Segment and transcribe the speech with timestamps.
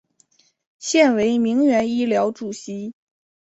[0.79, 2.95] 现为铭源医疗主席。